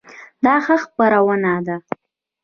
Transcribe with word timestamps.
دا 0.43 0.55
ښه 0.65 0.75
خپرونه 0.85 1.53
ده؟ 1.65 1.75